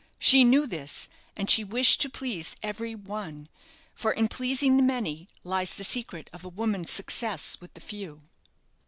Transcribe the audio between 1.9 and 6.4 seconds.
to please every one; for in pleasing the many lies the secret